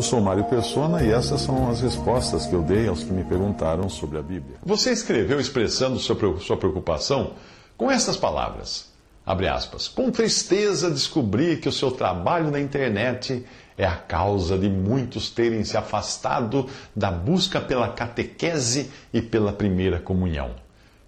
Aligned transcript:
Eu 0.00 0.02
sou 0.02 0.18
Mário 0.18 0.44
Persona 0.44 1.02
e 1.02 1.12
essas 1.12 1.42
são 1.42 1.68
as 1.68 1.82
respostas 1.82 2.46
que 2.46 2.54
eu 2.54 2.62
dei 2.62 2.88
aos 2.88 3.04
que 3.04 3.12
me 3.12 3.22
perguntaram 3.22 3.86
sobre 3.90 4.16
a 4.16 4.22
Bíblia. 4.22 4.56
Você 4.64 4.92
escreveu 4.92 5.38
expressando 5.38 5.98
sua 5.98 6.16
preocupação 6.56 7.32
com 7.76 7.90
estas 7.90 8.16
palavras. 8.16 8.86
Abre 9.26 9.46
aspas. 9.46 9.88
Com 9.88 10.10
tristeza 10.10 10.90
descobri 10.90 11.58
que 11.58 11.68
o 11.68 11.72
seu 11.72 11.90
trabalho 11.90 12.50
na 12.50 12.58
internet 12.58 13.44
é 13.76 13.84
a 13.84 13.94
causa 13.94 14.56
de 14.56 14.70
muitos 14.70 15.28
terem 15.28 15.64
se 15.64 15.76
afastado 15.76 16.66
da 16.96 17.10
busca 17.10 17.60
pela 17.60 17.88
catequese 17.88 18.90
e 19.12 19.20
pela 19.20 19.52
primeira 19.52 19.98
comunhão. 19.98 20.52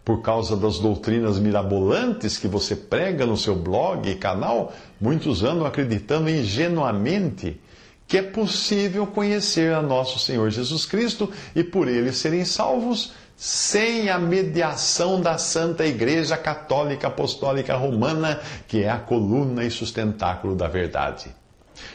Por 0.04 0.20
causa 0.20 0.54
das 0.54 0.78
doutrinas 0.78 1.38
mirabolantes 1.38 2.36
que 2.36 2.46
você 2.46 2.76
prega 2.76 3.24
no 3.24 3.38
seu 3.38 3.56
blog 3.56 4.06
e 4.06 4.16
canal, 4.16 4.70
muitos 5.00 5.42
andam 5.42 5.64
acreditando 5.64 6.28
ingenuamente 6.28 7.58
que 8.06 8.18
é 8.18 8.22
possível 8.22 9.06
conhecer 9.06 9.72
a 9.72 9.80
nosso 9.80 10.18
Senhor 10.18 10.50
Jesus 10.50 10.84
Cristo 10.84 11.32
e 11.54 11.64
por 11.64 11.88
ele 11.88 12.12
serem 12.12 12.44
salvos 12.44 13.12
sem 13.36 14.08
a 14.08 14.18
mediação 14.18 15.20
da 15.20 15.36
Santa 15.38 15.84
Igreja 15.84 16.36
Católica 16.36 17.08
Apostólica 17.08 17.74
Romana, 17.74 18.40
que 18.68 18.84
é 18.84 18.90
a 18.90 18.98
coluna 18.98 19.64
e 19.64 19.70
sustentáculo 19.70 20.54
da 20.54 20.68
verdade. 20.68 21.34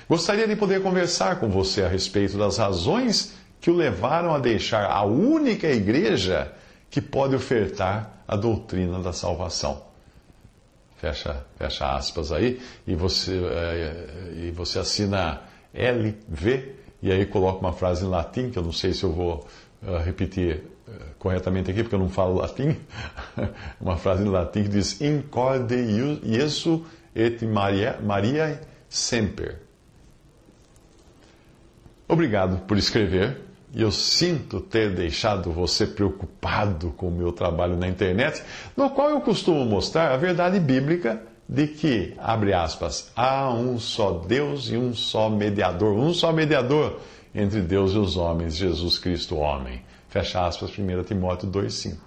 Gostaria 0.10 0.48
de 0.48 0.56
poder 0.56 0.82
conversar 0.82 1.40
com 1.40 1.50
você 1.50 1.84
a 1.84 1.88
respeito 1.88 2.38
das 2.38 2.58
razões 2.58 3.34
que 3.62 3.70
o 3.70 3.76
levaram 3.76 4.34
a 4.34 4.40
deixar 4.40 4.86
a 4.86 5.04
única 5.04 5.68
igreja 5.68 6.52
que 6.90 7.02
pode 7.02 7.36
ofertar 7.36 8.24
a 8.28 8.36
doutrina 8.36 9.00
da 9.00 9.14
salvação. 9.14 9.84
Fecha, 10.98 11.46
fecha 11.58 11.96
aspas 11.96 12.32
aí, 12.32 12.60
e 12.86 12.96
você, 12.96 13.40
é, 13.52 14.34
e 14.36 14.52
você 14.52 14.80
assina 14.80 15.42
LV, 15.74 16.76
e 17.02 17.12
aí 17.12 17.26
coloca 17.26 17.60
uma 17.60 17.74
frase 17.74 18.06
em 18.06 18.10
latim, 18.10 18.50
que 18.50 18.58
eu 18.58 18.64
não 18.64 18.72
sei 18.72 18.94
se 18.94 19.04
eu 19.04 19.12
vou 19.12 19.46
uh, 19.84 19.98
repetir 19.98 20.64
uh, 20.88 20.92
corretamente 21.20 21.70
aqui, 21.70 21.84
porque 21.84 21.96
eu 21.96 22.00
não 22.00 22.10
falo 22.10 22.40
latim. 22.40 22.76
uma 23.80 23.98
frase 23.98 24.24
em 24.24 24.30
latim 24.30 24.64
que 24.64 24.70
diz: 24.70 25.00
Incorde 25.02 25.76
Jesu 26.24 26.86
et 27.16 27.42
Maria, 27.44 28.00
Maria 28.04 28.62
semper. 28.90 29.60
Obrigado 32.08 32.60
por 32.66 32.78
escrever. 32.78 33.42
E 33.74 33.82
eu 33.82 33.92
sinto 33.92 34.62
ter 34.62 34.96
deixado 34.96 35.52
você 35.52 35.86
preocupado 35.86 36.92
com 36.92 37.10
o 37.10 37.12
meu 37.12 37.34
trabalho 37.34 37.76
na 37.76 37.88
internet, 37.88 38.42
no 38.76 38.90
qual 38.90 39.10
eu 39.10 39.20
costumo 39.20 39.66
mostrar 39.66 40.14
a 40.14 40.18
verdade 40.18 40.58
bíblica 40.60 41.22
de 41.48 41.68
que, 41.68 42.14
abre 42.18 42.54
aspas, 42.54 43.12
há 43.16 43.50
um 43.50 43.80
só 43.80 44.12
Deus 44.12 44.70
e 44.70 44.78
um 44.78 44.94
só 44.94 45.30
mediador, 45.30 45.94
um 45.94 46.14
só 46.14 46.34
mediador 46.34 47.00
entre 47.34 47.62
Deus 47.62 47.94
e 47.94 47.98
os 47.98 48.18
homens, 48.18 48.56
Jesus 48.56 48.98
Cristo, 49.00 49.38
homem. 49.38 49.82
Fecha 50.10 50.46
aspas, 50.46 50.72
1 50.78 51.04
Timóteo 51.04 51.50
2,5. 51.50 51.98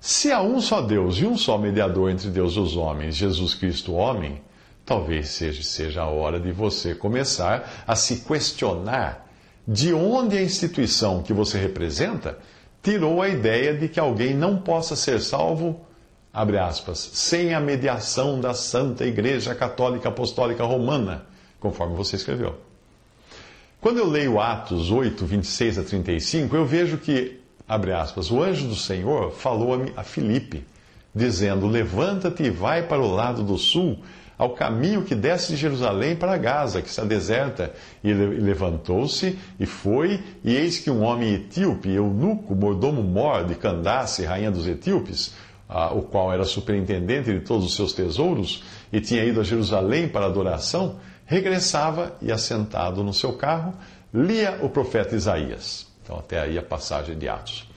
Se 0.00 0.32
há 0.32 0.40
um 0.40 0.60
só 0.60 0.80
Deus 0.80 1.18
e 1.18 1.26
um 1.26 1.36
só 1.36 1.58
mediador 1.58 2.10
entre 2.10 2.30
Deus 2.30 2.54
e 2.54 2.58
os 2.58 2.76
homens, 2.76 3.16
Jesus 3.16 3.54
Cristo, 3.54 3.92
homem, 3.92 4.40
talvez 4.84 5.28
seja, 5.28 5.62
seja 5.62 6.02
a 6.02 6.08
hora 6.08 6.40
de 6.40 6.50
você 6.50 6.94
começar 6.94 7.84
a 7.86 7.94
se 7.94 8.20
questionar 8.20 9.28
de 9.68 9.92
onde 9.92 10.38
a 10.38 10.42
instituição 10.42 11.22
que 11.22 11.32
você 11.32 11.58
representa 11.58 12.38
tirou 12.82 13.20
a 13.20 13.28
ideia 13.28 13.74
de 13.74 13.88
que 13.88 14.00
alguém 14.00 14.34
não 14.34 14.56
possa 14.56 14.96
ser 14.96 15.20
salvo, 15.20 15.84
abre 16.32 16.58
aspas, 16.58 16.98
sem 17.12 17.54
a 17.54 17.60
mediação 17.60 18.40
da 18.40 18.54
Santa 18.54 19.04
Igreja 19.04 19.54
Católica 19.54 20.08
Apostólica 20.08 20.64
Romana, 20.64 21.26
conforme 21.58 21.96
você 21.96 22.16
escreveu. 22.16 22.56
Quando 23.80 23.98
eu 23.98 24.06
leio 24.06 24.40
Atos 24.40 24.90
8, 24.90 25.24
26 25.24 25.78
a 25.78 25.82
35, 25.82 26.54
eu 26.54 26.66
vejo 26.66 26.98
que, 26.98 27.40
abre 27.66 27.92
aspas, 27.92 28.30
o 28.30 28.42
anjo 28.42 28.68
do 28.68 28.76
Senhor 28.76 29.32
falou 29.32 29.86
a 29.96 30.02
Filipe, 30.02 30.64
dizendo: 31.14 31.66
Levanta-te 31.66 32.44
e 32.44 32.50
vai 32.50 32.82
para 32.82 33.00
o 33.00 33.10
lado 33.10 33.42
do 33.42 33.56
sul 33.56 33.98
ao 34.40 34.54
caminho 34.54 35.02
que 35.02 35.14
desce 35.14 35.52
de 35.52 35.56
Jerusalém 35.56 36.16
para 36.16 36.38
Gaza, 36.38 36.80
que 36.80 36.88
está 36.88 37.04
deserta. 37.04 37.74
E 38.02 38.10
levantou-se 38.10 39.38
e 39.58 39.66
foi, 39.66 40.18
e 40.42 40.56
eis 40.56 40.78
que 40.78 40.90
um 40.90 41.02
homem 41.02 41.34
etíope, 41.34 41.90
eunuco, 41.90 42.54
mordomo 42.54 43.02
mor 43.02 43.44
de 43.44 43.54
Candace, 43.54 44.24
rainha 44.24 44.50
dos 44.50 44.66
etíopes, 44.66 45.34
ah, 45.70 45.94
o 45.94 46.02
qual 46.02 46.32
era 46.32 46.44
superintendente 46.44 47.32
de 47.32 47.40
todos 47.40 47.64
os 47.64 47.76
seus 47.76 47.92
tesouros, 47.92 48.64
e 48.92 49.00
tinha 49.00 49.24
ido 49.24 49.40
a 49.40 49.44
Jerusalém 49.44 50.08
para 50.08 50.26
adoração, 50.26 50.96
regressava 51.24 52.16
e, 52.20 52.32
assentado 52.32 53.04
no 53.04 53.14
seu 53.14 53.34
carro, 53.34 53.72
lia 54.12 54.58
o 54.62 54.68
profeta 54.68 55.14
Isaías. 55.14 55.86
Então, 56.02 56.18
até 56.18 56.40
aí 56.40 56.58
a 56.58 56.62
passagem 56.62 57.16
de 57.16 57.28
Atos. 57.28 57.70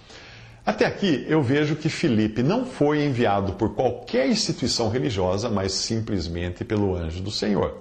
Até 0.66 0.86
aqui 0.86 1.24
eu 1.30 1.44
vejo 1.44 1.76
que 1.76 1.88
Filipe 1.88 2.42
não 2.42 2.66
foi 2.66 3.06
enviado 3.06 3.54
por 3.54 3.76
qualquer 3.76 4.28
instituição 4.28 4.90
religiosa, 4.90 5.50
mas 5.50 5.74
simplesmente 5.74 6.64
pelo 6.64 6.96
anjo 6.96 7.22
do 7.22 7.30
Senhor. 7.30 7.78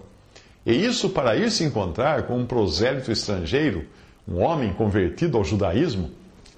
E 0.67 0.73
isso 0.73 1.09
para 1.09 1.37
ir 1.37 1.50
se 1.50 1.65
encontrar 1.65 2.25
com 2.25 2.37
um 2.37 2.44
prosélito 2.44 3.11
estrangeiro, 3.11 3.87
um 4.29 4.43
homem 4.43 4.75
convertido 4.75 5.39
ao 5.39 5.44
judaísmo, 5.44 6.11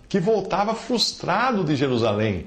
que 0.08 0.18
voltava 0.18 0.74
frustrado 0.74 1.62
de 1.62 1.76
Jerusalém, 1.76 2.46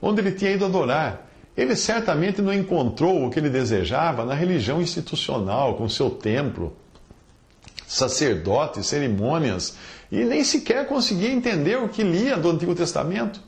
onde 0.00 0.20
ele 0.20 0.32
tinha 0.32 0.52
ido 0.52 0.64
adorar. 0.64 1.26
Ele 1.56 1.74
certamente 1.74 2.42
não 2.42 2.52
encontrou 2.52 3.24
o 3.26 3.30
que 3.30 3.38
ele 3.38 3.48
desejava 3.48 4.24
na 4.24 4.34
religião 4.34 4.80
institucional, 4.80 5.74
com 5.76 5.88
seu 5.88 6.10
templo, 6.10 6.76
sacerdotes, 7.86 8.86
cerimônias, 8.86 9.76
e 10.12 10.24
nem 10.24 10.44
sequer 10.44 10.86
conseguia 10.86 11.30
entender 11.30 11.76
o 11.76 11.88
que 11.88 12.02
lia 12.02 12.36
do 12.36 12.50
Antigo 12.50 12.74
Testamento. 12.74 13.40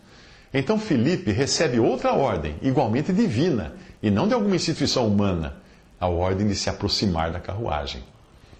Então 0.52 0.78
Filipe 0.78 1.30
recebe 1.30 1.78
outra 1.78 2.12
ordem, 2.14 2.56
igualmente 2.62 3.12
divina, 3.12 3.74
e 4.02 4.10
não 4.10 4.26
de 4.26 4.34
alguma 4.34 4.56
instituição 4.56 5.06
humana, 5.06 5.56
a 6.00 6.08
ordem 6.08 6.46
de 6.46 6.54
se 6.54 6.70
aproximar 6.70 7.30
da 7.30 7.40
carruagem. 7.40 8.02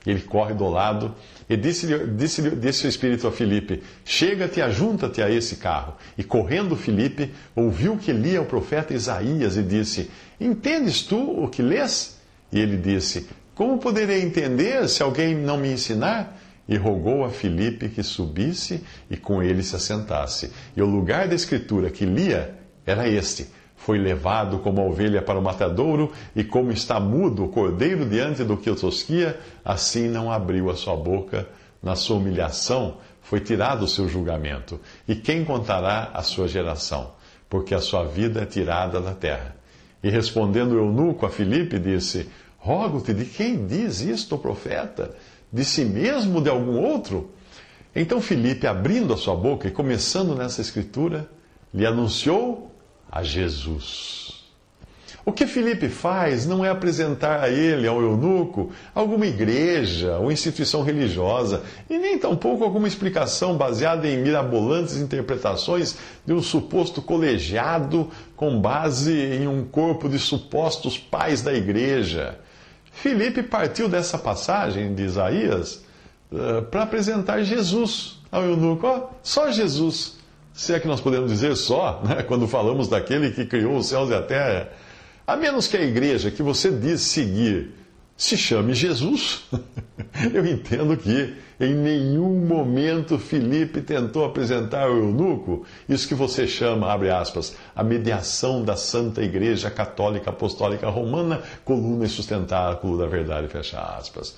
Ele 0.06 0.20
corre 0.20 0.54
do 0.54 0.68
lado 0.68 1.14
e 1.48 1.56
disse-lhe 1.56 2.06
disse, 2.06 2.50
disse 2.50 2.86
o 2.86 2.88
Espírito 2.88 3.26
a 3.26 3.32
Filipe: 3.32 3.82
Chega-te, 4.04 4.60
ajunta-te 4.60 5.22
a 5.22 5.30
esse 5.30 5.56
carro. 5.56 5.94
E 6.16 6.24
correndo 6.24 6.76
Filipe, 6.76 7.32
ouviu 7.54 7.96
que 7.96 8.12
lia 8.12 8.40
o 8.40 8.46
profeta 8.46 8.94
Isaías 8.94 9.56
e 9.56 9.62
disse: 9.62 10.10
Entendes 10.40 11.02
tu 11.02 11.18
o 11.18 11.48
que 11.48 11.62
lês? 11.62 12.18
E 12.52 12.58
ele 12.58 12.76
disse: 12.76 13.28
Como 13.54 13.78
poderei 13.78 14.22
entender 14.22 14.88
se 14.88 15.02
alguém 15.02 15.34
não 15.34 15.58
me 15.58 15.72
ensinar? 15.72 16.36
e 16.68 16.76
rogou 16.76 17.24
a 17.24 17.30
Filipe 17.30 17.88
que 17.88 18.02
subisse 18.02 18.84
e 19.10 19.16
com 19.16 19.42
ele 19.42 19.62
se 19.62 19.74
assentasse. 19.74 20.52
E 20.76 20.82
o 20.82 20.86
lugar 20.86 21.26
da 21.26 21.34
escritura 21.34 21.90
que 21.90 22.04
lia 22.04 22.54
era 22.84 23.08
este: 23.08 23.48
Foi 23.78 23.98
levado 23.98 24.58
como 24.58 24.86
ovelha 24.86 25.22
para 25.22 25.38
o 25.38 25.42
matadouro, 25.42 26.12
e 26.36 26.44
como 26.44 26.70
está 26.70 27.00
mudo 27.00 27.44
o 27.44 27.48
cordeiro 27.48 28.04
diante 28.04 28.44
do 28.44 28.56
que 28.56 28.68
o 28.68 28.76
tosquia, 28.76 29.40
assim 29.64 30.08
não 30.08 30.30
abriu 30.30 30.68
a 30.68 30.76
sua 30.76 30.94
boca. 30.94 31.48
Na 31.82 31.96
sua 31.96 32.16
humilhação 32.16 32.98
foi 33.22 33.40
tirado 33.40 33.84
o 33.84 33.88
seu 33.88 34.06
julgamento. 34.06 34.78
E 35.06 35.14
quem 35.14 35.44
contará 35.44 36.10
a 36.12 36.22
sua 36.22 36.46
geração? 36.46 37.12
Porque 37.48 37.74
a 37.74 37.80
sua 37.80 38.04
vida 38.04 38.42
é 38.42 38.46
tirada 38.46 39.00
da 39.00 39.14
terra. 39.14 39.56
E 40.02 40.10
respondendo 40.10 40.72
o 40.72 40.78
eunuco 40.78 41.24
a 41.24 41.30
Filipe, 41.30 41.78
disse: 41.78 42.28
Rogo-te, 42.58 43.14
de 43.14 43.24
quem 43.24 43.66
diz 43.66 44.02
isto 44.02 44.34
o 44.34 44.38
profeta? 44.38 45.14
de 45.52 45.64
si 45.64 45.84
mesmo 45.84 46.36
ou 46.36 46.40
de 46.40 46.50
algum 46.50 46.78
outro? 46.78 47.30
Então 47.94 48.20
Filipe, 48.20 48.66
abrindo 48.66 49.12
a 49.12 49.16
sua 49.16 49.34
boca 49.34 49.66
e 49.66 49.70
começando 49.70 50.34
nessa 50.34 50.60
escritura, 50.60 51.28
lhe 51.72 51.86
anunciou 51.86 52.67
a 53.10 53.22
Jesus. 53.22 54.28
O 55.28 55.32
que 55.32 55.46
Filipe 55.46 55.90
faz 55.90 56.46
não 56.46 56.64
é 56.64 56.70
apresentar 56.70 57.42
a 57.42 57.50
ele, 57.50 57.86
ao 57.86 58.00
eunuco, 58.00 58.70
alguma 58.94 59.26
igreja 59.26 60.16
ou 60.16 60.32
instituição 60.32 60.82
religiosa, 60.82 61.62
e 61.90 61.98
nem 61.98 62.18
tampouco 62.18 62.64
alguma 62.64 62.88
explicação 62.88 63.54
baseada 63.54 64.08
em 64.08 64.22
mirabolantes 64.22 64.96
interpretações 64.96 65.98
de 66.24 66.32
um 66.32 66.40
suposto 66.40 67.02
colegiado 67.02 68.08
com 68.34 68.58
base 68.58 69.12
em 69.12 69.46
um 69.46 69.64
corpo 69.64 70.08
de 70.08 70.18
supostos 70.18 70.96
pais 70.96 71.42
da 71.42 71.52
igreja. 71.52 72.38
Filipe 72.90 73.42
partiu 73.42 73.86
dessa 73.86 74.16
passagem 74.16 74.94
de 74.94 75.02
Isaías 75.02 75.84
uh, 76.32 76.62
para 76.70 76.84
apresentar 76.84 77.42
Jesus 77.42 78.18
ao 78.32 78.44
eunuco. 78.44 78.86
Oh, 78.86 79.08
só 79.22 79.50
Jesus. 79.50 80.17
Se 80.58 80.74
é 80.74 80.80
que 80.80 80.88
nós 80.88 81.00
podemos 81.00 81.30
dizer 81.30 81.54
só, 81.54 82.02
né, 82.04 82.20
quando 82.26 82.48
falamos 82.48 82.88
daquele 82.88 83.30
que 83.30 83.46
criou 83.46 83.76
os 83.76 83.86
céus 83.86 84.10
e 84.10 84.14
a 84.14 84.20
terra. 84.20 84.68
A 85.24 85.36
menos 85.36 85.68
que 85.68 85.76
a 85.76 85.82
igreja 85.82 86.32
que 86.32 86.42
você 86.42 86.72
diz 86.72 87.00
seguir 87.02 87.76
se 88.16 88.36
chame 88.36 88.74
Jesus. 88.74 89.44
Eu 90.34 90.44
entendo 90.44 90.96
que 90.96 91.32
em 91.60 91.74
nenhum 91.74 92.44
momento 92.44 93.20
Filipe 93.20 93.80
tentou 93.80 94.24
apresentar 94.24 94.88
ao 94.88 94.96
eunuco 94.96 95.64
isso 95.88 96.08
que 96.08 96.14
você 96.14 96.44
chama, 96.44 96.90
abre 96.90 97.08
aspas, 97.08 97.54
a 97.76 97.84
mediação 97.84 98.64
da 98.64 98.74
Santa 98.74 99.22
Igreja 99.22 99.70
Católica 99.70 100.30
Apostólica 100.30 100.88
Romana, 100.88 101.40
coluna 101.64 102.04
e 102.04 102.08
sustentáculo 102.08 102.98
da 102.98 103.06
verdade, 103.06 103.46
fecha 103.46 103.78
aspas. 103.78 104.36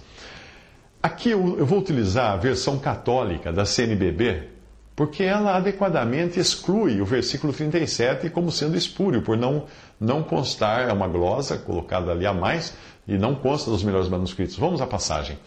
Aqui 1.03 1.31
eu 1.31 1.65
vou 1.65 1.79
utilizar 1.79 2.33
a 2.33 2.37
versão 2.37 2.79
católica 2.79 3.51
da 3.51 3.65
CNBB, 3.65 4.60
porque 5.01 5.23
ela 5.23 5.57
adequadamente 5.57 6.39
exclui 6.39 7.01
o 7.01 7.07
versículo 7.07 7.55
37 7.55 8.29
como 8.29 8.53
sendo 8.53 8.77
espúrio, 8.77 9.23
por 9.23 9.35
não, 9.35 9.65
não 9.99 10.23
constar, 10.23 10.91
é 10.91 10.93
uma 10.93 11.09
glosa 11.09 11.57
colocada 11.57 12.13
ali 12.13 12.27
a 12.27 12.35
mais, 12.35 12.77
e 13.09 13.17
não 13.17 13.35
consta 13.35 13.71
dos 13.71 13.83
melhores 13.83 14.11
manuscritos. 14.11 14.59
Vamos 14.59 14.83
à 14.83 14.87
passagem. 14.87 15.39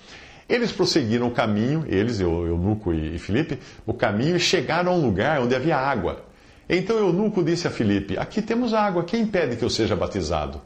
Eles 0.50 0.71
prosseguiram 0.71 1.27
o 1.27 1.31
caminho, 1.31 1.85
eles, 1.88 2.19
Eunuco 2.19 2.91
e 2.91 3.19
Filipe, 3.19 3.59
o 3.85 3.94
caminho 3.94 4.38
e 4.38 4.39
chegaram 4.39 4.91
a 4.91 4.95
um 4.95 5.05
lugar 5.05 5.39
onde 5.39 5.53
havia 5.53 5.77
água. 5.77 6.25
Então 6.67 6.97
Eunuco 6.97 7.44
disse 7.44 7.67
a 7.67 7.69
Filipe: 7.69 8.17
Aqui 8.17 8.41
temos 8.41 8.73
água, 8.73 9.03
quem 9.03 9.21
impede 9.21 9.56
que 9.56 9.63
eu 9.63 9.69
seja 9.69 9.95
batizado? 9.95 10.59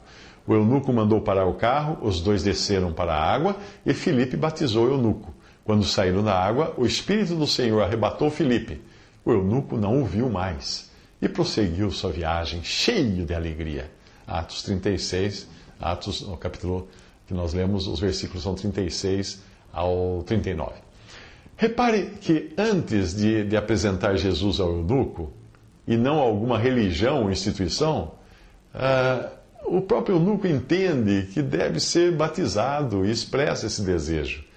O 0.46 0.54
eunuco 0.54 0.90
mandou 0.94 1.20
parar 1.20 1.44
o 1.44 1.52
carro, 1.52 1.98
os 2.00 2.22
dois 2.22 2.42
desceram 2.42 2.90
para 2.90 3.12
a 3.12 3.34
água 3.34 3.54
e 3.84 3.92
Filipe 3.92 4.34
batizou 4.34 4.86
o 4.86 4.92
eunuco. 4.92 5.34
Quando 5.68 5.84
saíram 5.84 6.24
da 6.24 6.32
água, 6.32 6.72
o 6.78 6.86
Espírito 6.86 7.34
do 7.34 7.46
Senhor 7.46 7.82
arrebatou 7.82 8.30
Filipe. 8.30 8.80
O 9.22 9.32
eunuco 9.32 9.76
não 9.76 10.00
o 10.00 10.06
viu 10.06 10.30
mais 10.30 10.90
e 11.20 11.28
prosseguiu 11.28 11.90
sua 11.90 12.10
viagem 12.10 12.64
cheio 12.64 13.26
de 13.26 13.34
alegria. 13.34 13.90
Atos 14.26 14.62
36, 14.62 15.46
Atos, 15.78 16.22
no 16.22 16.38
capítulo 16.38 16.88
que 17.26 17.34
nós 17.34 17.52
lemos, 17.52 17.86
os 17.86 18.00
versículos 18.00 18.44
são 18.44 18.54
36 18.54 19.42
ao 19.70 20.22
39. 20.24 20.72
Repare 21.54 22.12
que 22.18 22.54
antes 22.56 23.14
de, 23.14 23.44
de 23.44 23.54
apresentar 23.54 24.16
Jesus 24.16 24.60
ao 24.60 24.70
eunuco, 24.70 25.30
e 25.86 25.98
não 25.98 26.18
alguma 26.18 26.58
religião 26.58 27.24
ou 27.24 27.30
instituição, 27.30 28.12
uh, 28.74 29.28
o 29.66 29.82
próprio 29.82 30.16
eunuco 30.16 30.46
entende 30.46 31.28
que 31.30 31.42
deve 31.42 31.78
ser 31.78 32.16
batizado 32.16 33.04
e 33.04 33.10
expressa 33.10 33.66
esse 33.66 33.82
desejo. 33.82 34.47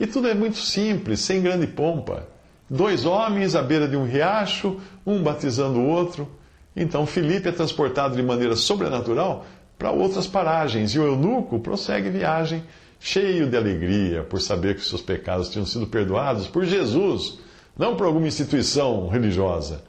E 0.00 0.06
tudo 0.06 0.28
é 0.28 0.34
muito 0.34 0.56
simples, 0.56 1.20
sem 1.20 1.42
grande 1.42 1.66
pompa. 1.66 2.26
Dois 2.68 3.04
homens 3.04 3.54
à 3.54 3.62
beira 3.62 3.86
de 3.86 3.98
um 3.98 4.06
riacho, 4.06 4.80
um 5.06 5.22
batizando 5.22 5.78
o 5.78 5.86
outro. 5.86 6.26
Então 6.74 7.04
Filipe 7.04 7.50
é 7.50 7.52
transportado 7.52 8.16
de 8.16 8.22
maneira 8.22 8.56
sobrenatural 8.56 9.44
para 9.78 9.90
outras 9.90 10.26
paragens 10.26 10.94
e 10.94 10.98
o 10.98 11.04
eunuco 11.04 11.58
prossegue 11.58 12.08
viagem 12.08 12.62
cheio 12.98 13.48
de 13.48 13.56
alegria 13.56 14.22
por 14.22 14.40
saber 14.40 14.74
que 14.74 14.84
seus 14.84 15.02
pecados 15.02 15.50
tinham 15.50 15.66
sido 15.66 15.86
perdoados 15.86 16.46
por 16.46 16.64
Jesus, 16.64 17.38
não 17.76 17.94
por 17.94 18.06
alguma 18.06 18.26
instituição 18.26 19.08
religiosa. 19.08 19.82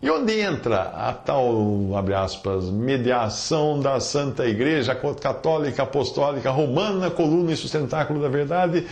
E 0.00 0.08
onde 0.08 0.40
entra 0.40 0.82
a 0.82 1.12
tal, 1.12 1.96
abre 1.96 2.14
aspas, 2.14 2.70
mediação 2.70 3.80
da 3.80 3.98
Santa 3.98 4.46
Igreja 4.46 4.94
Católica 4.94 5.82
Apostólica 5.82 6.50
Romana, 6.50 7.10
coluna 7.10 7.52
e 7.52 7.56
sustentáculo 7.56 8.22
da 8.22 8.28
verdade, 8.28 8.86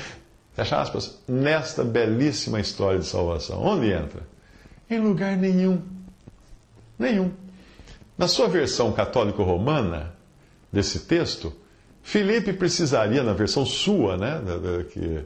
fecha 0.56 0.80
aspas, 0.80 1.22
nesta 1.28 1.84
belíssima 1.84 2.58
história 2.58 2.98
de 2.98 3.04
salvação. 3.04 3.62
Onde 3.62 3.92
entra? 3.92 4.22
Em 4.88 4.98
lugar 4.98 5.36
nenhum. 5.36 5.82
Nenhum. 6.98 7.30
Na 8.16 8.26
sua 8.26 8.48
versão 8.48 8.90
católico-romana 8.90 10.14
desse 10.72 11.00
texto, 11.00 11.52
Filipe 12.02 12.54
precisaria, 12.54 13.22
na 13.22 13.34
versão 13.34 13.66
sua, 13.66 14.16
né, 14.16 14.40
que, 14.90 15.20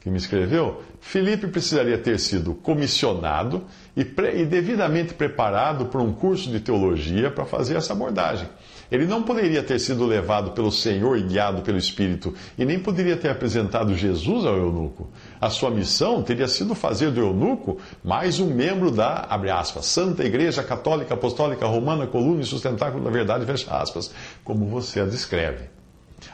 que 0.00 0.08
me 0.08 0.18
escreveu, 0.18 0.80
Filipe 1.00 1.48
precisaria 1.48 1.98
ter 1.98 2.20
sido 2.20 2.54
comissionado 2.54 3.64
e, 3.96 4.04
pre, 4.04 4.40
e 4.40 4.44
devidamente 4.44 5.14
preparado 5.14 5.86
por 5.86 6.00
um 6.00 6.12
curso 6.12 6.48
de 6.48 6.60
teologia 6.60 7.28
para 7.28 7.44
fazer 7.44 7.74
essa 7.74 7.92
abordagem. 7.92 8.48
Ele 8.90 9.04
não 9.04 9.22
poderia 9.22 9.62
ter 9.62 9.78
sido 9.78 10.04
levado 10.06 10.52
pelo 10.52 10.70
Senhor 10.70 11.18
e 11.18 11.22
guiado 11.22 11.62
pelo 11.62 11.78
Espírito, 11.78 12.34
e 12.56 12.64
nem 12.64 12.78
poderia 12.78 13.16
ter 13.16 13.28
apresentado 13.28 13.96
Jesus 13.96 14.44
ao 14.44 14.56
eunuco. 14.56 15.08
A 15.40 15.50
sua 15.50 15.70
missão 15.70 16.22
teria 16.22 16.46
sido 16.46 16.74
fazer 16.74 17.10
do 17.10 17.20
eunuco 17.20 17.78
mais 18.04 18.38
um 18.38 18.46
membro 18.46 18.90
da, 18.90 19.26
abre 19.28 19.50
aspas, 19.50 19.86
Santa 19.86 20.24
Igreja 20.24 20.62
Católica 20.62 21.14
Apostólica 21.14 21.66
Romana, 21.66 22.06
coluna 22.06 22.42
e 22.42 22.46
sustentáculo 22.46 23.02
da 23.02 23.10
verdade, 23.10 23.44
fecha 23.44 23.76
aspas, 23.76 24.12
como 24.44 24.66
você 24.66 25.00
a 25.00 25.04
descreve. 25.04 25.64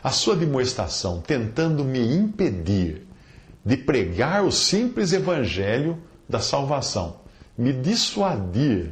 A 0.02 0.10
sua 0.10 0.36
demonstração 0.36 1.20
tentando 1.20 1.84
me 1.84 2.00
impedir 2.00 3.06
de 3.64 3.76
pregar 3.76 4.44
o 4.44 4.52
simples 4.52 5.12
evangelho 5.12 5.98
da 6.28 6.40
salvação, 6.40 7.16
me 7.56 7.72
dissuadir 7.72 8.90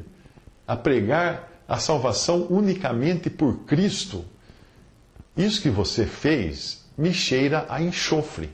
a 0.66 0.76
pregar 0.76 1.50
a 1.70 1.78
salvação 1.78 2.49
unicamente 2.50 3.31
por 3.31 3.58
Cristo, 3.58 4.25
isso 5.37 5.62
que 5.62 5.70
você 5.70 6.05
fez 6.05 6.84
me 6.99 7.14
cheira 7.14 7.64
a 7.69 7.81
enxofre. 7.81 8.50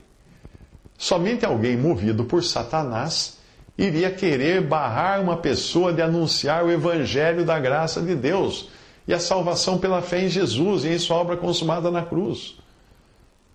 Somente 0.95 1.43
alguém 1.43 1.75
movido 1.75 2.25
por 2.25 2.43
Satanás 2.43 3.39
iria 3.75 4.11
querer 4.11 4.61
barrar 4.61 5.19
uma 5.19 5.35
pessoa 5.35 5.91
de 5.91 5.99
anunciar 5.99 6.63
o 6.63 6.69
evangelho 6.69 7.43
da 7.43 7.59
graça 7.59 8.03
de 8.03 8.13
Deus 8.13 8.69
e 9.07 9.13
a 9.15 9.19
salvação 9.19 9.79
pela 9.79 10.03
fé 10.03 10.25
em 10.25 10.29
Jesus 10.29 10.85
e 10.85 10.89
em 10.89 10.99
sua 10.99 11.17
obra 11.17 11.35
consumada 11.35 11.89
na 11.89 12.03
cruz. 12.03 12.59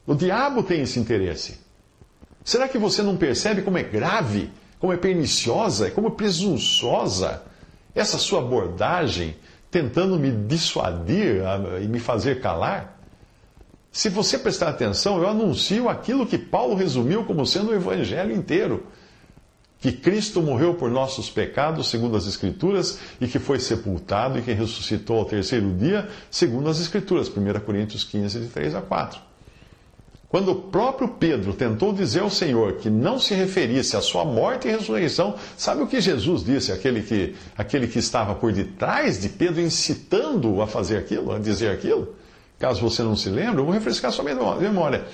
O 0.04 0.12
diabo 0.12 0.64
tem 0.64 0.80
esse 0.80 0.98
interesse. 0.98 1.60
Será 2.44 2.68
que 2.68 2.78
você 2.78 3.00
não 3.00 3.16
percebe 3.16 3.62
como 3.62 3.78
é 3.78 3.84
grave, 3.84 4.50
como 4.80 4.92
é 4.92 4.96
perniciosa, 4.96 5.88
como 5.92 6.08
é 6.08 6.10
presunçosa 6.10 7.44
essa 7.94 8.18
sua 8.18 8.40
abordagem 8.40 9.36
tentando 9.72 10.18
me 10.18 10.30
dissuadir 10.30 11.42
e 11.82 11.88
me 11.88 11.98
fazer 11.98 12.40
calar? 12.40 13.00
Se 13.90 14.08
você 14.10 14.38
prestar 14.38 14.68
atenção, 14.68 15.18
eu 15.18 15.26
anuncio 15.26 15.88
aquilo 15.88 16.26
que 16.26 16.38
Paulo 16.38 16.74
resumiu 16.74 17.24
como 17.24 17.46
sendo 17.46 17.70
o 17.70 17.74
evangelho 17.74 18.32
inteiro. 18.32 18.86
Que 19.78 19.90
Cristo 19.90 20.40
morreu 20.40 20.74
por 20.74 20.90
nossos 20.90 21.28
pecados, 21.28 21.90
segundo 21.90 22.16
as 22.16 22.26
Escrituras, 22.26 23.00
e 23.20 23.26
que 23.26 23.38
foi 23.38 23.58
sepultado 23.58 24.38
e 24.38 24.42
que 24.42 24.52
ressuscitou 24.52 25.18
ao 25.18 25.24
terceiro 25.24 25.72
dia, 25.74 26.08
segundo 26.30 26.68
as 26.68 26.78
Escrituras. 26.78 27.28
1 27.28 27.60
Coríntios 27.60 28.04
15, 28.04 28.40
de 28.40 28.46
3 28.46 28.76
a 28.76 28.80
4. 28.80 29.31
Quando 30.32 30.50
o 30.50 30.54
próprio 30.54 31.08
Pedro 31.08 31.52
tentou 31.52 31.92
dizer 31.92 32.20
ao 32.20 32.30
Senhor 32.30 32.76
que 32.76 32.88
não 32.88 33.18
se 33.18 33.34
referisse 33.34 33.98
à 33.98 34.00
sua 34.00 34.24
morte 34.24 34.66
e 34.66 34.70
ressurreição, 34.70 35.34
sabe 35.58 35.82
o 35.82 35.86
que 35.86 36.00
Jesus 36.00 36.42
disse? 36.42 36.72
Aquele 36.72 37.02
que, 37.02 37.34
aquele 37.54 37.86
que 37.86 37.98
estava 37.98 38.34
por 38.34 38.50
detrás 38.50 39.20
de 39.20 39.28
Pedro, 39.28 39.60
incitando-o 39.60 40.62
a 40.62 40.66
fazer 40.66 40.96
aquilo, 40.96 41.32
a 41.32 41.38
dizer 41.38 41.70
aquilo? 41.70 42.16
Caso 42.58 42.80
você 42.80 43.02
não 43.02 43.14
se 43.14 43.28
lembre, 43.28 43.60
eu 43.60 43.66
vou 43.66 43.74
refrescar 43.74 44.10
sua 44.10 44.24
memória. 44.24 45.04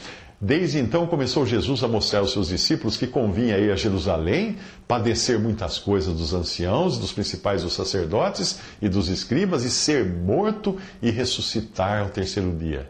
Desde 0.40 0.78
então 0.78 1.04
começou 1.08 1.44
Jesus 1.44 1.82
a 1.82 1.88
mostrar 1.88 2.20
aos 2.20 2.30
seus 2.30 2.46
discípulos 2.46 2.96
que 2.96 3.08
convinha 3.08 3.58
ir 3.58 3.72
a 3.72 3.76
Jerusalém, 3.76 4.56
padecer 4.86 5.36
muitas 5.36 5.78
coisas 5.78 6.14
dos 6.14 6.32
anciãos, 6.32 6.96
dos 6.96 7.10
principais 7.10 7.64
dos 7.64 7.72
sacerdotes 7.72 8.60
e 8.80 8.88
dos 8.88 9.08
escribas, 9.08 9.64
e 9.64 9.70
ser 9.70 10.06
morto 10.06 10.76
e 11.02 11.10
ressuscitar 11.10 12.02
ao 12.02 12.08
terceiro 12.08 12.52
dia. 12.52 12.88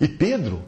E 0.00 0.08
Pedro 0.08 0.60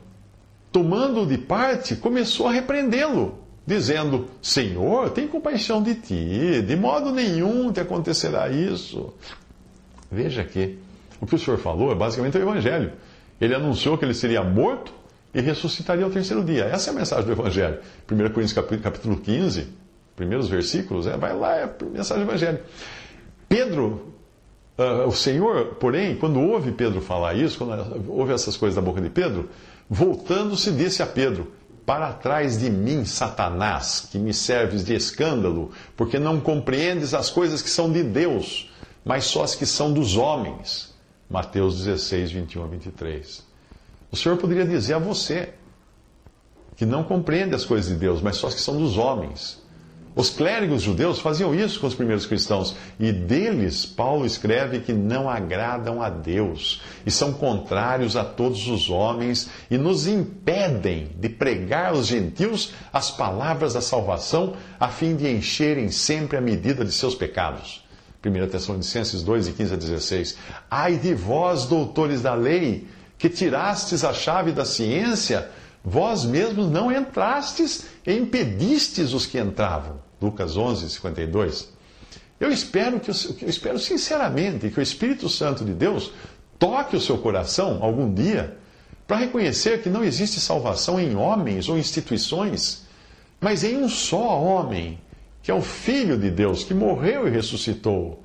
tomando-o 0.72 1.26
de 1.26 1.36
parte, 1.36 1.94
começou 1.94 2.48
a 2.48 2.52
repreendê-lo, 2.52 3.38
dizendo: 3.66 4.26
Senhor, 4.40 5.10
tem 5.10 5.28
compaixão 5.28 5.82
de 5.82 5.94
ti, 5.94 6.62
de 6.62 6.74
modo 6.74 7.12
nenhum 7.12 7.70
te 7.70 7.80
acontecerá 7.80 8.48
isso. 8.48 9.12
Veja 10.10 10.42
que 10.42 10.78
o 11.20 11.26
que 11.26 11.34
o 11.34 11.38
Senhor 11.38 11.58
falou 11.58 11.92
é 11.92 11.94
basicamente 11.94 12.36
o 12.38 12.42
Evangelho. 12.42 12.92
Ele 13.40 13.54
anunciou 13.54 13.98
que 13.98 14.04
ele 14.04 14.14
seria 14.14 14.42
morto 14.42 14.92
e 15.34 15.40
ressuscitaria 15.40 16.04
ao 16.04 16.10
terceiro 16.10 16.44
dia. 16.44 16.64
Essa 16.64 16.90
é 16.90 16.92
a 16.92 16.96
mensagem 16.96 17.26
do 17.26 17.32
Evangelho. 17.32 17.78
1 18.10 18.16
Coríntios 18.32 18.52
capítulo 18.52 19.16
15, 19.16 19.68
primeiros 20.16 20.48
versículos, 20.48 21.06
é, 21.06 21.16
vai 21.16 21.34
lá, 21.36 21.56
é 21.56 21.64
a 21.64 21.84
mensagem 21.84 22.24
do 22.24 22.30
Evangelho. 22.30 22.60
Pedro 23.48 24.12
Uh, 24.78 25.06
o 25.06 25.12
Senhor, 25.12 25.74
porém, 25.74 26.16
quando 26.16 26.40
ouve 26.40 26.72
Pedro 26.72 27.02
falar 27.02 27.34
isso, 27.34 27.58
quando 27.58 28.10
ouve 28.10 28.32
essas 28.32 28.56
coisas 28.56 28.74
da 28.74 28.80
boca 28.80 29.02
de 29.02 29.10
Pedro, 29.10 29.50
voltando-se, 29.88 30.70
disse 30.72 31.02
a 31.02 31.06
Pedro: 31.06 31.52
Para 31.86 32.12
trás 32.12 32.58
de 32.58 32.70
mim, 32.70 33.04
Satanás, 33.04 34.08
que 34.10 34.18
me 34.18 34.34
serves 34.34 34.84
de 34.84 34.94
escândalo, 34.94 35.70
porque 35.96 36.18
não 36.18 36.40
compreendes 36.40 37.14
as 37.14 37.30
coisas 37.30 37.62
que 37.62 37.70
são 37.70 37.90
de 37.90 38.02
Deus, 38.02 38.70
mas 39.04 39.24
só 39.24 39.42
as 39.42 39.54
que 39.54 39.66
são 39.66 39.92
dos 39.92 40.16
homens. 40.16 40.92
Mateus 41.30 41.78
16, 41.78 42.30
21 42.32 42.64
a 42.64 42.66
23. 42.66 43.42
O 44.10 44.16
Senhor 44.16 44.36
poderia 44.36 44.66
dizer 44.66 44.94
a 44.94 44.98
você 44.98 45.54
que 46.76 46.84
não 46.84 47.02
compreende 47.02 47.54
as 47.54 47.64
coisas 47.64 47.90
de 47.90 47.96
Deus, 47.98 48.20
mas 48.20 48.36
só 48.36 48.48
as 48.48 48.54
que 48.54 48.60
são 48.60 48.76
dos 48.76 48.98
homens. 48.98 49.61
Os 50.14 50.28
clérigos 50.28 50.82
judeus 50.82 51.20
faziam 51.20 51.54
isso 51.54 51.80
com 51.80 51.86
os 51.86 51.94
primeiros 51.94 52.26
cristãos, 52.26 52.76
e 53.00 53.10
deles 53.10 53.86
Paulo 53.86 54.26
escreve 54.26 54.80
que 54.80 54.92
não 54.92 55.28
agradam 55.28 56.02
a 56.02 56.10
Deus 56.10 56.82
e 57.06 57.10
são 57.10 57.32
contrários 57.32 58.14
a 58.14 58.22
todos 58.22 58.68
os 58.68 58.90
homens 58.90 59.48
e 59.70 59.78
nos 59.78 60.06
impedem 60.06 61.08
de 61.18 61.30
pregar 61.30 61.94
aos 61.94 62.06
gentios 62.06 62.72
as 62.92 63.10
palavras 63.10 63.72
da 63.72 63.80
salvação, 63.80 64.54
a 64.78 64.88
fim 64.88 65.16
de 65.16 65.30
encherem 65.30 65.90
sempre 65.90 66.36
a 66.36 66.42
medida 66.42 66.84
de 66.84 66.92
seus 66.92 67.14
pecados. 67.14 67.82
1 68.24 68.48
Tessalonicenses 68.48 69.22
2, 69.22 69.48
15 69.48 69.74
a 69.74 69.76
16. 69.76 70.36
Ai 70.70 70.96
de 70.96 71.14
vós, 71.14 71.64
doutores 71.64 72.20
da 72.20 72.34
lei, 72.34 72.86
que 73.16 73.30
tirastes 73.30 74.04
a 74.04 74.12
chave 74.12 74.52
da 74.52 74.64
ciência 74.64 75.48
Vós 75.84 76.24
mesmos 76.24 76.70
não 76.70 76.92
entrastes 76.92 77.86
e 78.06 78.12
impedistes 78.12 79.12
os 79.12 79.26
que 79.26 79.38
entravam. 79.38 80.00
Lucas 80.20 80.56
11, 80.56 80.88
52. 80.88 81.68
Eu 82.38 82.50
espero, 82.50 83.00
que, 83.00 83.10
eu 83.10 83.48
espero 83.48 83.78
sinceramente 83.78 84.70
que 84.70 84.78
o 84.78 84.82
Espírito 84.82 85.28
Santo 85.28 85.64
de 85.64 85.72
Deus 85.72 86.12
toque 86.58 86.96
o 86.96 87.00
seu 87.00 87.18
coração 87.18 87.78
algum 87.82 88.12
dia 88.12 88.56
para 89.06 89.16
reconhecer 89.16 89.82
que 89.82 89.88
não 89.88 90.04
existe 90.04 90.40
salvação 90.40 90.98
em 90.98 91.16
homens 91.16 91.68
ou 91.68 91.76
instituições, 91.76 92.84
mas 93.40 93.64
em 93.64 93.76
um 93.76 93.88
só 93.88 94.40
homem, 94.40 95.00
que 95.42 95.50
é 95.50 95.54
o 95.54 95.62
Filho 95.62 96.16
de 96.16 96.30
Deus, 96.30 96.62
que 96.62 96.72
morreu 96.72 97.26
e 97.26 97.30
ressuscitou 97.30 98.22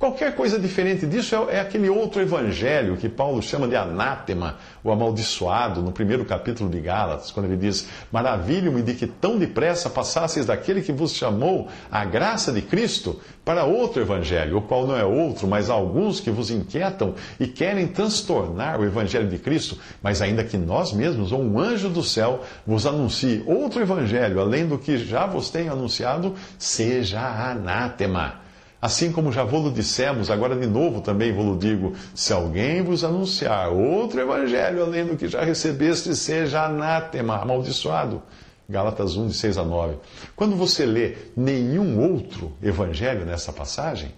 Qualquer 0.00 0.34
coisa 0.34 0.58
diferente 0.58 1.06
disso 1.06 1.34
é, 1.34 1.56
é, 1.56 1.60
aquele 1.60 1.90
outro 1.90 2.22
evangelho 2.22 2.96
que 2.96 3.06
Paulo 3.06 3.42
chama 3.42 3.68
de 3.68 3.76
anátema, 3.76 4.56
o 4.82 4.90
amaldiçoado, 4.90 5.82
no 5.82 5.92
primeiro 5.92 6.24
capítulo 6.24 6.70
de 6.70 6.80
Gálatas, 6.80 7.30
quando 7.30 7.44
ele 7.44 7.58
diz: 7.58 7.86
Maravilho-me 8.10 8.80
de 8.80 8.94
que 8.94 9.06
tão 9.06 9.38
depressa 9.38 9.90
passasseis 9.90 10.46
daquele 10.46 10.80
que 10.80 10.90
vos 10.90 11.12
chamou 11.12 11.68
a 11.92 12.02
graça 12.06 12.50
de 12.50 12.62
Cristo 12.62 13.20
para 13.44 13.64
outro 13.64 14.00
evangelho, 14.00 14.56
o 14.56 14.62
qual 14.62 14.86
não 14.86 14.96
é 14.96 15.04
outro, 15.04 15.46
mas 15.46 15.68
alguns 15.68 16.18
que 16.18 16.30
vos 16.30 16.50
inquietam 16.50 17.14
e 17.38 17.46
querem 17.46 17.86
transtornar 17.86 18.80
o 18.80 18.86
evangelho 18.86 19.28
de 19.28 19.36
Cristo, 19.36 19.76
mas 20.02 20.22
ainda 20.22 20.42
que 20.42 20.56
nós 20.56 20.94
mesmos, 20.94 21.30
ou 21.30 21.42
um 21.42 21.60
anjo 21.60 21.90
do 21.90 22.02
céu, 22.02 22.40
vos 22.66 22.86
anuncie 22.86 23.44
outro 23.46 23.82
evangelho, 23.82 24.40
além 24.40 24.66
do 24.66 24.78
que 24.78 24.96
já 24.96 25.26
vos 25.26 25.50
tenho 25.50 25.70
anunciado, 25.70 26.34
seja 26.58 27.20
anátema. 27.20 28.48
Assim 28.80 29.12
como 29.12 29.30
já 29.30 29.44
vos 29.44 29.72
dissemos, 29.74 30.30
agora 30.30 30.56
de 30.56 30.66
novo 30.66 31.02
também 31.02 31.32
vos 31.32 31.58
digo: 31.58 31.92
se 32.14 32.32
alguém 32.32 32.82
vos 32.82 33.04
anunciar 33.04 33.70
outro 33.70 34.20
evangelho 34.20 34.82
além 34.82 35.04
do 35.04 35.16
que 35.16 35.28
já 35.28 35.44
recebeste, 35.44 36.14
seja 36.16 36.64
anátema, 36.64 37.36
amaldiçoado. 37.36 38.22
Gálatas 38.68 39.16
1, 39.16 39.26
de 39.26 39.34
6 39.34 39.58
a 39.58 39.64
9. 39.64 39.96
Quando 40.36 40.54
você 40.54 40.86
lê 40.86 41.16
nenhum 41.36 41.98
outro 42.00 42.52
evangelho 42.62 43.26
nessa 43.26 43.52
passagem, 43.52 44.12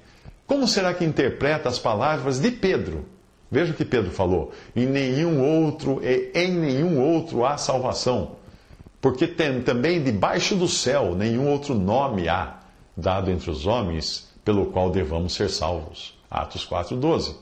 como 0.47 0.69
será 0.69 0.93
que 0.93 1.05
interpreta 1.05 1.69
as 1.69 1.79
palavras 1.79 2.39
de 2.39 2.51
Pedro? 2.51 3.07
Veja 3.51 3.73
o 3.73 3.75
que 3.75 3.85
Pedro 3.85 4.13
falou: 4.13 4.53
em 4.77 4.87
nenhum 4.87 5.43
outro, 5.43 6.01
em 6.05 6.53
nenhum 6.53 7.01
outro 7.01 7.45
há 7.45 7.57
salvação, 7.57 8.37
porque 9.01 9.27
tem 9.27 9.61
também 9.63 10.01
debaixo 10.01 10.55
do 10.55 10.69
céu 10.69 11.17
nenhum 11.17 11.49
outro 11.49 11.75
nome 11.75 12.29
há 12.29 12.61
dado 12.97 13.31
entre 13.31 13.51
os 13.51 13.67
homens 13.67 14.32
pelo 14.45 14.67
qual 14.67 14.91
devamos 14.91 15.35
ser 15.35 15.51
salvos. 15.51 16.19
Atos 16.31 16.67
4,12. 16.67 17.35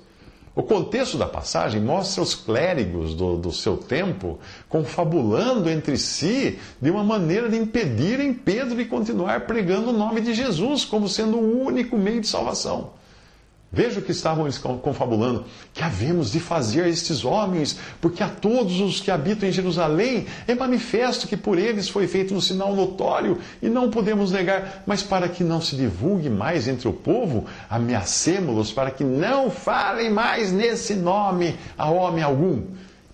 O 0.55 0.65
contexto 0.65 1.17
da 1.17 1.27
passagem 1.27 1.81
mostra 1.81 2.23
os 2.23 2.35
clérigos 2.35 3.15
do, 3.15 3.37
do, 3.37 3.53
seu 3.53 3.77
tempo 3.77 4.39
confabulando 4.69 5.71
entre 5.71 5.97
si 5.97 6.59
de 6.83 6.91
uma 6.91 7.05
maneira 7.05 7.49
de 7.49 7.57
impedirem 7.57 8.35
Pedro 8.35 8.77
de 8.77 8.85
continuar 8.85 9.47
pregando 9.47 9.91
o 9.91 9.93
nome 9.93 10.21
de 10.21 10.35
Jesus 10.35 10.85
como 10.85 11.09
sendo 11.09 11.39
o 11.39 11.65
único 11.65 11.97
meio 11.97 12.21
de 12.21 12.27
salvação. 12.27 12.91
Veja 13.73 14.01
o 14.01 14.03
que 14.03 14.11
estavam 14.11 14.47
eles 14.47 14.59
confabulando. 14.59 15.45
Que 15.73 15.83
havemos 15.83 16.33
de 16.33 16.41
fazer 16.41 16.83
a 16.83 16.89
estes 16.89 17.25
homens, 17.25 17.79
porque 18.01 18.21
a 18.21 18.29
todos 18.29 18.81
os 18.81 19.01
que 19.01 19.13
habitam 19.13 19.49
em 19.49 19.53
Jerusalém 19.53 20.27
é 20.49 20.57
manifesto 20.57 21.29
que 21.29 21.37
por 21.37 21.57
eles 21.57 21.89
foi 21.89 22.09
feito 22.09 22.35
um 22.35 22.41
sinal 22.41 22.75
notório 22.75 23.39
e 23.63 23.69
não 23.69 23.89
podemos 23.89 24.33
negar. 24.33 24.83
Mas 24.85 25.05
para 25.05 25.29
que 25.29 25.45
não 25.45 25.61
se 25.61 25.77
divulgue 25.77 26.29
mais 26.29 26.67
entre 26.67 26.89
o 26.89 26.93
povo, 26.93 27.47
ameacemos-los 27.69 28.73
para 28.73 28.91
que 28.91 29.05
não 29.05 29.51
falem 29.51 30.11
mais 30.11 30.51
nesse 30.51 30.95
nome 30.95 31.57
a 31.79 31.89
homem 31.89 32.25
algum. 32.25 32.65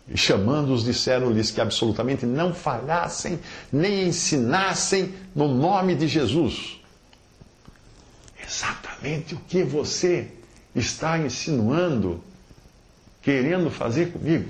E 0.09 0.17
chamando-os, 0.17 0.85
disseram-lhes 0.85 1.51
que 1.51 1.61
absolutamente 1.61 2.25
não 2.25 2.55
falassem 2.55 3.41
nem 3.71 4.09
ensinassem 4.09 5.13
no 5.35 5.49
nome 5.49 5.95
de 5.95 6.09
Jesus. 6.09 6.81
Exatamente 8.43 9.35
o 9.35 9.41
que 9.49 9.63
você 9.63 10.31
está 10.77 11.19
insinuando, 11.19 12.23
querendo 13.23 13.71
fazer 13.71 14.13
comigo? 14.13 14.49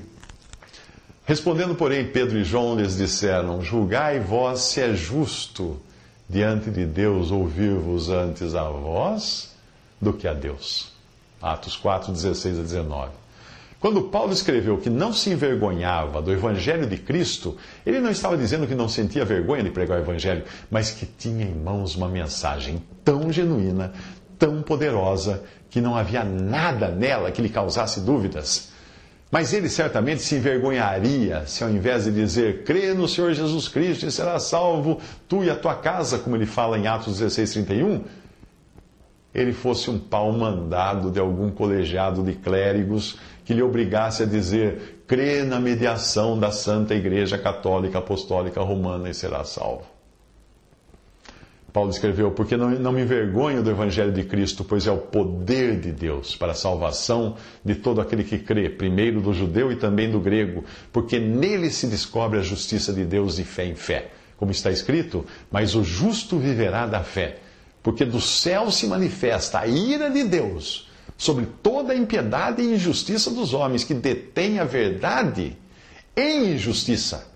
Respondendo, 1.25 1.75
porém, 1.75 2.06
Pedro 2.06 2.38
e 2.38 2.45
João 2.45 2.76
lhes 2.76 2.97
disseram: 2.97 3.62
Julgai 3.62 4.21
vós 4.21 4.61
se 4.61 4.80
é 4.80 4.95
justo 4.95 5.80
diante 6.28 6.71
de 6.71 6.85
Deus 6.85 7.30
ouvir-vos 7.30 8.11
antes 8.11 8.54
a 8.54 8.68
vós 8.68 9.54
do 10.00 10.12
que 10.12 10.26
a 10.28 10.35
Deus. 10.35 10.92
Atos 11.40 11.76
4, 11.76 12.12
16 12.12 12.59
a 12.59 12.62
19. 12.62 13.11
Quando 13.78 14.02
Paulo 14.02 14.33
escreveu 14.33 14.78
que 14.78 14.88
não 14.88 15.12
se 15.12 15.30
envergonhava 15.30 16.23
do 16.23 16.33
Evangelho 16.33 16.87
de 16.87 16.97
Cristo, 16.97 17.56
ele 17.85 18.00
não 18.00 18.11
estava 18.11 18.37
dizendo 18.37 18.66
que 18.66 18.75
não 18.75 18.88
sentia 18.88 19.25
vergonha 19.25 19.62
de 19.62 19.71
pregar 19.71 19.99
o 19.99 20.02
Evangelho, 20.02 20.45
mas 20.71 20.90
que 20.90 21.06
tinha 21.06 21.45
em 21.45 21.54
mãos 21.54 21.95
uma 21.95 22.09
mensagem 22.09 22.83
tão 23.04 23.30
genuína, 23.30 23.92
tão 24.38 24.62
poderosa, 24.62 25.43
que 25.71 25.81
não 25.81 25.97
havia 25.97 26.25
nada 26.25 26.88
nela 26.88 27.31
que 27.31 27.43
lhe 27.43 27.49
causasse 27.49 28.00
dúvidas. 28.00 28.71
Mas 29.31 29.52
ele 29.52 29.69
certamente 29.69 30.23
se 30.23 30.37
envergonharia 30.37 31.45
se, 31.47 31.64
ao 31.64 31.71
invés 31.71 32.05
de 32.05 32.12
dizer, 32.12 32.62
crê 32.62 32.95
no 32.95 33.09
Senhor 33.09 33.33
Jesus 33.35 33.66
Cristo 33.69 34.07
e 34.07 34.11
será 34.11 34.38
salvo, 34.38 35.00
tu 35.28 35.43
e 35.43 35.50
a 35.50 35.57
tua 35.57 35.75
casa, 35.75 36.19
como 36.19 36.37
ele 36.37 36.47
fala 36.47 36.78
em 36.78 36.87
Atos 36.87 37.19
16, 37.19 37.52
31, 37.52 38.05
ele 39.35 39.52
fosse 39.52 39.90
um 39.90 39.99
pau 39.99 40.33
mandado 40.33 41.11
de 41.11 41.19
algum 41.19 41.50
colegiado 41.50 42.23
de 42.23 42.33
clérigos 42.35 43.19
que 43.45 43.52
lhe 43.52 43.62
obrigasse 43.62 44.23
a 44.23 44.26
dizer, 44.26 45.02
crê 45.07 45.43
na 45.43 45.61
mediação 45.61 46.38
da 46.38 46.50
Santa 46.50 46.95
Igreja 46.95 47.37
Católica 47.37 47.99
Apostólica 47.99 48.62
Romana 48.62 49.11
e 49.11 49.14
será 49.14 49.45
salvo. 49.45 49.96
Paulo 51.76 51.90
escreveu: 51.90 52.30
Porque 52.30 52.56
não, 52.56 52.71
não 52.71 52.90
me 52.90 53.02
envergonho 53.02 53.62
do 53.62 53.71
Evangelho 53.71 54.11
de 54.11 54.25
Cristo, 54.25 54.64
pois 54.64 54.87
é 54.87 54.90
o 54.90 54.97
poder 54.97 55.78
de 55.78 55.92
Deus 55.92 56.35
para 56.35 56.52
a 56.52 56.54
salvação 56.54 57.37
de 57.62 57.75
todo 57.75 58.00
aquele 58.00 58.25
que 58.25 58.38
crê, 58.38 58.71
primeiro 58.71 59.21
do 59.21 59.35
judeu 59.35 59.71
e 59.71 59.76
também 59.76 60.11
do 60.11 60.18
grego, 60.18 60.64
porque 60.90 61.18
nele 61.18 61.68
se 61.68 61.87
descobre 61.87 62.38
a 62.38 62.42
justiça 62.42 62.95
de 62.95 63.04
Deus 63.04 63.37
de 63.37 63.45
fé 63.45 63.66
em 63.66 63.75
fé. 63.75 64.11
Como 64.38 64.50
está 64.50 64.71
escrito: 64.71 65.26
Mas 65.50 65.75
o 65.75 65.85
justo 65.85 66.38
viverá 66.38 66.87
da 66.87 67.02
fé, 67.02 67.40
porque 67.83 68.06
do 68.06 68.23
céu 68.23 68.71
se 68.71 68.87
manifesta 68.87 69.59
a 69.59 69.66
ira 69.66 70.09
de 70.09 70.25
Deus 70.25 70.90
sobre 71.18 71.45
toda 71.62 71.92
a 71.92 71.97
impiedade 71.97 72.62
e 72.62 72.73
injustiça 72.73 73.30
dos 73.30 73.52
homens 73.52 73.85
que 73.85 73.92
detêm 73.92 74.61
a 74.61 74.64
verdade 74.64 75.54
em 76.16 76.54
injustiça 76.54 77.36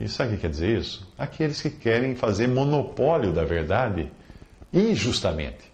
e 0.00 0.08
sabe 0.08 0.30
o 0.30 0.34
que 0.36 0.40
quer 0.40 0.50
dizer 0.50 0.78
isso? 0.78 1.06
Aqueles 1.18 1.60
que 1.60 1.68
querem 1.68 2.14
fazer 2.14 2.48
monopólio 2.48 3.32
da 3.32 3.44
verdade 3.44 4.10
injustamente. 4.72 5.70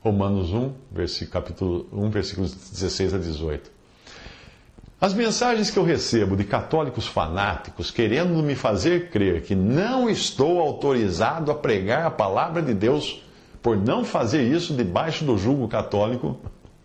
Romanos 0.00 0.54
1, 0.54 0.72
versículo, 0.90 1.30
capítulo 1.30 1.88
1, 1.92 2.08
versículos 2.08 2.54
16 2.70 3.12
a 3.12 3.18
18. 3.18 3.70
As 4.98 5.12
mensagens 5.12 5.70
que 5.70 5.78
eu 5.78 5.84
recebo 5.84 6.34
de 6.34 6.44
católicos 6.44 7.06
fanáticos 7.06 7.90
querendo 7.90 8.42
me 8.42 8.54
fazer 8.54 9.10
crer 9.10 9.42
que 9.42 9.54
não 9.54 10.08
estou 10.08 10.60
autorizado 10.60 11.50
a 11.52 11.54
pregar 11.54 12.06
a 12.06 12.10
palavra 12.10 12.62
de 12.62 12.72
Deus 12.72 13.22
por 13.62 13.76
não 13.76 14.02
fazer 14.02 14.42
isso 14.42 14.72
debaixo 14.72 15.24
do 15.24 15.36
jugo 15.36 15.68
católico, 15.68 16.38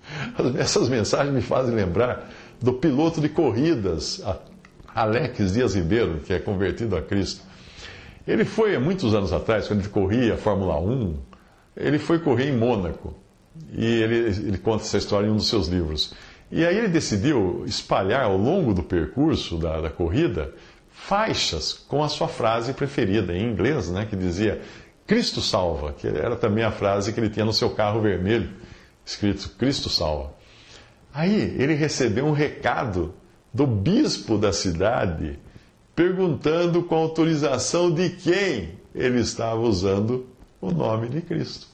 essas 0.60 0.90
mensagens 0.90 1.34
me 1.34 1.42
fazem 1.42 1.74
lembrar 1.74 2.30
do 2.62 2.74
piloto 2.74 3.22
de 3.22 3.30
corridas 3.30 4.22
Alex 4.94 5.54
Dias 5.54 5.76
Ribeiro, 5.76 6.20
que 6.20 6.34
é 6.34 6.40
convertido 6.40 6.96
a 6.96 7.02
Cristo. 7.02 7.44
Ele 8.28 8.46
foi, 8.46 8.78
muitos 8.78 9.14
anos 9.14 9.34
atrás, 9.34 9.68
quando 9.68 9.82
ele 9.82 9.90
corria 9.90 10.36
a 10.36 10.38
Fórmula 10.38 10.80
1, 10.80 11.18
ele 11.76 12.00
foi 12.00 12.20
correr 12.20 12.50
em 12.50 12.58
Mônaco. 12.58 13.14
E 13.72 13.86
ele, 13.86 14.16
ele 14.16 14.58
conta 14.58 14.84
essa 14.84 14.98
história 14.98 15.28
em 15.28 15.32
um 15.32 15.36
dos 15.36 15.48
seus 15.48 15.68
livros. 15.68 16.14
E 16.52 16.66
aí 16.66 16.78
ele 16.78 16.88
decidiu 16.88 17.64
espalhar 17.66 18.24
ao 18.24 18.38
longo 18.38 18.74
do 18.74 18.84
percurso 18.84 19.58
da, 19.58 19.82
da 19.82 19.90
corrida 19.90 20.54
faixas 20.92 21.74
com 21.74 22.04
a 22.04 22.08
sua 22.08 22.28
frase 22.28 22.74
preferida 22.74 23.34
em 23.34 23.52
inglês, 23.52 23.90
né, 23.90 24.06
que 24.06 24.16
dizia 24.16 24.62
Cristo 25.06 25.42
salva, 25.42 25.92
que 25.94 26.08
era 26.08 26.36
também 26.36 26.64
a 26.64 26.72
frase 26.72 27.12
que 27.12 27.20
ele 27.20 27.30
tinha 27.30 27.46
no 27.46 27.52
seu 27.52 27.72
carro 27.72 28.02
vermelho, 28.02 28.50
escrito 29.06 29.50
Cristo 29.58 29.90
salva. 29.90 30.34
Aí 31.14 31.56
ele 31.60 31.74
recebeu 31.74 32.26
um 32.26 32.32
recado 32.32 33.14
do 33.54 33.68
bispo 33.68 34.38
da 34.38 34.52
cidade 34.52 35.40
perguntando 35.96 36.84
com 36.84 36.96
autorização 36.96 37.92
de 37.92 38.10
quem 38.10 38.80
ele 38.96 39.22
estava 39.22 39.62
usando 39.62 40.26
o 40.60 40.72
nome 40.72 41.08
de 41.10 41.22
Cristo. 41.22 41.68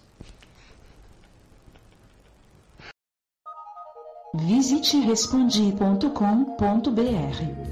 Visite 4.36 5.00
respondi.com.br. 5.00 7.70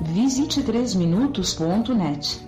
Visite 0.00 0.62
3minutos.net. 0.62 2.47